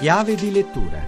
Chiave 0.00 0.34
di 0.34 0.50
lettura 0.50 1.06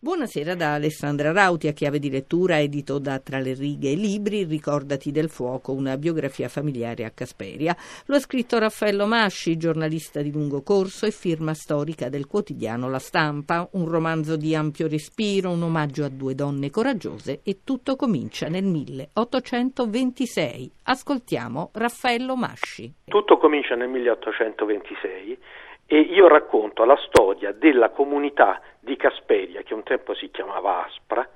Buonasera 0.00 0.56
da 0.56 0.74
Alessandra 0.74 1.30
Rauti 1.30 1.68
a 1.68 1.72
chiave 1.72 2.00
di 2.00 2.10
lettura, 2.10 2.60
edito 2.60 2.98
da 2.98 3.20
Tra 3.20 3.38
le 3.38 3.54
righe 3.54 3.92
e 3.92 3.94
libri, 3.94 4.42
Ricordati 4.42 5.12
del 5.12 5.28
fuoco, 5.28 5.70
una 5.70 5.96
biografia 5.96 6.48
familiare 6.48 7.04
a 7.04 7.10
Casperia. 7.10 7.76
Lo 8.06 8.16
ha 8.16 8.18
scritto 8.18 8.58
Raffaello 8.58 9.06
Masci, 9.06 9.56
giornalista 9.56 10.22
di 10.22 10.32
lungo 10.32 10.62
corso 10.62 11.06
e 11.06 11.12
firma 11.12 11.54
storica 11.54 12.08
del 12.08 12.26
quotidiano 12.26 12.90
La 12.90 12.98
Stampa, 12.98 13.68
un 13.74 13.88
romanzo 13.88 14.36
di 14.36 14.56
ampio 14.56 14.88
respiro, 14.88 15.50
un 15.50 15.62
omaggio 15.62 16.04
a 16.04 16.08
due 16.08 16.34
donne 16.34 16.68
coraggiose 16.68 17.42
e 17.44 17.60
tutto 17.62 17.94
comincia 17.94 18.48
nel 18.48 18.64
1826. 18.64 20.72
Ascoltiamo 20.82 21.70
Raffaello 21.74 22.34
Masci. 22.34 22.92
Tutto 23.04 23.38
comincia 23.38 23.76
nel 23.76 23.88
1826 23.88 25.38
e 25.86 25.98
io 25.98 26.28
racconto 26.28 26.84
la 26.84 26.96
storia 27.06 27.52
della 27.52 27.90
comunità 27.90 28.60
di 28.80 28.96
Casperia, 28.96 29.62
che 29.62 29.74
un 29.74 29.82
tempo 29.82 30.14
si 30.14 30.30
chiamava 30.30 30.84
Aspra, 30.84 31.28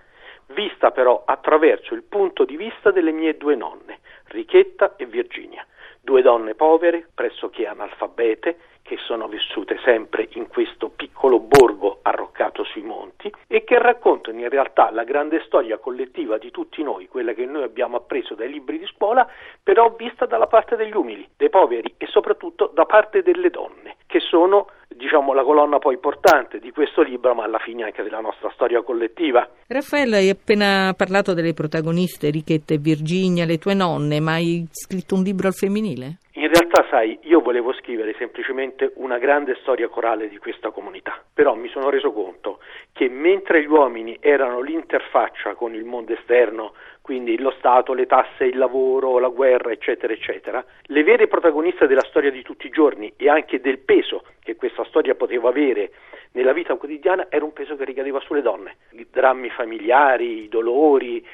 vista 0.48 0.90
però 0.90 1.22
attraverso 1.24 1.94
il 1.94 2.02
punto 2.02 2.44
di 2.44 2.56
vista 2.56 2.90
delle 2.90 3.12
mie 3.12 3.36
due 3.36 3.54
nonne, 3.54 4.00
Richetta 4.28 4.96
e 4.96 5.06
Virginia, 5.06 5.66
due 6.00 6.22
donne 6.22 6.54
povere, 6.54 7.06
pressoché 7.14 7.66
analfabete, 7.66 8.56
che 8.88 8.96
sono 8.96 9.28
vissute 9.28 9.78
sempre 9.84 10.28
in 10.32 10.48
questo 10.48 10.88
piccolo 10.88 11.40
borgo 11.40 11.98
arroccato 12.00 12.64
sui 12.64 12.80
monti 12.80 13.30
e 13.46 13.62
che 13.62 13.78
raccontano 13.78 14.40
in 14.40 14.48
realtà 14.48 14.90
la 14.90 15.04
grande 15.04 15.42
storia 15.44 15.76
collettiva 15.76 16.38
di 16.38 16.50
tutti 16.50 16.82
noi, 16.82 17.06
quella 17.06 17.34
che 17.34 17.44
noi 17.44 17.64
abbiamo 17.64 17.98
appreso 17.98 18.34
dai 18.34 18.50
libri 18.50 18.78
di 18.78 18.86
scuola, 18.86 19.30
però 19.62 19.90
vista 19.90 20.24
dalla 20.24 20.46
parte 20.46 20.76
degli 20.76 20.96
umili, 20.96 21.28
dei 21.36 21.50
poveri 21.50 21.96
e 21.98 22.06
soprattutto 22.06 22.70
da 22.72 22.86
parte 22.86 23.22
delle 23.22 23.50
donne, 23.50 23.87
che 24.08 24.20
sono 24.20 24.68
diciamo 24.88 25.34
la 25.34 25.44
colonna 25.44 25.78
poi 25.78 25.98
portante 25.98 26.58
di 26.58 26.72
questo 26.72 27.02
libro, 27.02 27.34
ma 27.34 27.44
alla 27.44 27.58
fine 27.58 27.84
anche 27.84 28.02
della 28.02 28.20
nostra 28.20 28.50
storia 28.54 28.82
collettiva. 28.82 29.48
Raffaella, 29.68 30.16
hai 30.16 30.30
appena 30.30 30.92
parlato 30.96 31.34
delle 31.34 31.52
protagoniste 31.52 32.30
Richetta 32.30 32.74
e 32.74 32.78
Virginia, 32.78 33.44
le 33.44 33.58
tue 33.58 33.74
nonne, 33.74 34.18
ma 34.18 34.32
hai 34.32 34.66
scritto 34.70 35.14
un 35.14 35.22
libro 35.22 35.46
al 35.46 35.54
femminile? 35.54 36.16
In 36.48 36.54
realtà, 36.54 36.86
sai, 36.88 37.18
io 37.24 37.40
volevo 37.40 37.74
scrivere 37.74 38.14
semplicemente 38.16 38.92
una 38.94 39.18
grande 39.18 39.54
storia 39.60 39.88
corale 39.88 40.30
di 40.30 40.38
questa 40.38 40.70
comunità, 40.70 41.22
però 41.34 41.54
mi 41.54 41.68
sono 41.68 41.90
reso 41.90 42.10
conto 42.10 42.60
che 42.94 43.10
mentre 43.10 43.60
gli 43.60 43.66
uomini 43.66 44.16
erano 44.18 44.62
l'interfaccia 44.62 45.52
con 45.52 45.74
il 45.74 45.84
mondo 45.84 46.14
esterno, 46.14 46.72
quindi 47.02 47.38
lo 47.38 47.50
Stato, 47.58 47.92
le 47.92 48.06
tasse, 48.06 48.44
il 48.44 48.56
lavoro, 48.56 49.18
la 49.18 49.28
guerra, 49.28 49.72
eccetera, 49.72 50.10
eccetera, 50.10 50.64
le 50.84 51.02
vere 51.02 51.28
protagoniste 51.28 51.86
della 51.86 52.04
storia 52.08 52.30
di 52.30 52.40
tutti 52.40 52.66
i 52.66 52.70
giorni 52.70 53.12
e 53.18 53.28
anche 53.28 53.60
del 53.60 53.80
peso 53.80 54.24
che 54.42 54.56
questa 54.56 54.84
storia 54.84 55.14
poteva 55.14 55.50
avere 55.50 55.90
nella 56.32 56.52
vita 56.52 56.76
quotidiana 56.76 57.26
era 57.30 57.44
un 57.44 57.52
peso 57.52 57.76
che 57.76 57.84
ricadeva 57.84 58.20
sulle 58.20 58.42
donne, 58.42 58.76
i 58.92 59.06
drammi 59.10 59.50
familiari, 59.50 60.44
i 60.44 60.48
dolori, 60.48 61.26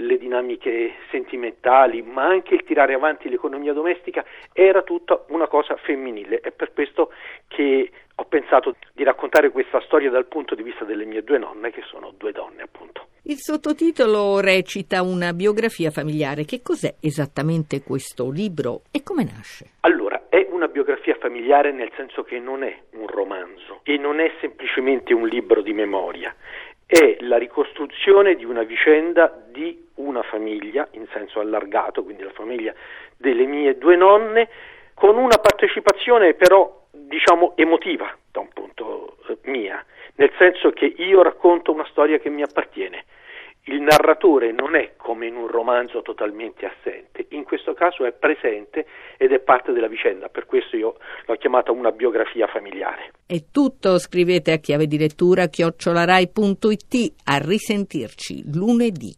le 0.00 0.18
dinamiche 0.18 0.94
sentimentali, 1.10 2.02
ma 2.02 2.26
anche 2.26 2.54
il 2.54 2.64
tirare 2.64 2.94
avanti 2.94 3.28
l'economia 3.28 3.72
domestica 3.72 4.24
era 4.52 4.82
tutta 4.82 5.24
una 5.28 5.46
cosa 5.46 5.76
femminile. 5.76 6.40
È 6.40 6.50
per 6.50 6.72
questo 6.72 7.10
che 7.46 7.90
ho 8.14 8.24
pensato 8.24 8.74
di 8.92 9.04
raccontare 9.04 9.50
questa 9.50 9.80
storia 9.82 10.10
dal 10.10 10.26
punto 10.26 10.54
di 10.54 10.62
vista 10.62 10.84
delle 10.84 11.04
mie 11.04 11.22
due 11.22 11.38
nonne, 11.38 11.70
che 11.70 11.82
sono 11.86 12.12
due 12.16 12.32
donne 12.32 12.62
appunto. 12.62 13.06
Il 13.22 13.36
sottotitolo 13.36 14.40
recita 14.40 15.02
una 15.02 15.32
biografia 15.32 15.90
familiare. 15.90 16.44
Che 16.44 16.62
cos'è 16.62 16.94
esattamente 17.00 17.82
questo 17.82 18.30
libro 18.30 18.82
e 18.90 19.02
come 19.02 19.24
nasce? 19.24 19.66
Allora, 19.80 20.28
è 20.28 20.46
una 20.50 20.66
biografia 20.66 21.14
familiare 21.20 21.70
nel 21.72 21.90
senso 21.94 22.22
che 22.22 22.38
non 22.38 22.62
è 22.62 22.76
un 22.92 23.06
romanzo 23.06 23.80
e 23.82 23.96
non 23.98 24.18
è 24.18 24.32
semplicemente 24.40 25.14
un 25.14 25.28
libro 25.28 25.62
di 25.62 25.72
memoria, 25.72 26.34
è 26.90 27.18
la 27.20 27.36
ricostruzione 27.36 28.34
di 28.34 28.46
una 28.46 28.62
vicenda 28.62 29.30
di 29.50 29.88
una 29.96 30.22
famiglia 30.22 30.88
in 30.92 31.06
senso 31.12 31.38
allargato, 31.38 32.02
quindi 32.02 32.22
la 32.22 32.32
famiglia 32.32 32.72
delle 33.14 33.44
mie 33.44 33.76
due 33.76 33.94
nonne, 33.94 34.48
con 34.94 35.18
una 35.18 35.36
partecipazione 35.36 36.32
però 36.32 36.86
diciamo 36.90 37.52
emotiva 37.56 38.10
da 38.32 38.40
un 38.40 38.48
punto 38.48 39.18
eh, 39.28 39.36
mia, 39.50 39.84
nel 40.14 40.32
senso 40.38 40.70
che 40.70 40.86
io 40.86 41.22
racconto 41.22 41.72
una 41.72 41.86
storia 41.90 42.18
che 42.18 42.30
mi 42.30 42.40
appartiene 42.40 43.04
il 43.68 43.82
narratore 43.82 44.50
non 44.52 44.74
è 44.74 44.92
come 44.96 45.26
in 45.26 45.36
un 45.36 45.46
romanzo 45.46 46.00
totalmente 46.00 46.66
assente, 46.66 47.26
in 47.30 47.44
questo 47.44 47.74
caso 47.74 48.04
è 48.06 48.12
presente 48.12 48.86
ed 49.18 49.32
è 49.32 49.40
parte 49.40 49.72
della 49.72 49.88
vicenda, 49.88 50.28
per 50.28 50.46
questo 50.46 50.76
io 50.76 50.96
l'ho 51.26 51.34
chiamata 51.36 51.70
una 51.70 51.90
biografia 51.90 52.46
familiare. 52.46 53.12
È 53.26 53.38
tutto, 53.52 53.98
scrivete 53.98 54.52
a 54.52 54.56
chiave 54.56 54.86
di 54.86 54.96
lettura 54.96 55.48
chiocciolarai.it, 55.48 57.12
a 57.24 57.38
risentirci 57.38 58.44
lunedì. 58.54 59.14